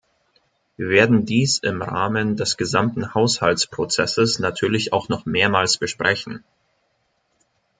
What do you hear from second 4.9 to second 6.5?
auch noch mehrmals besprechen.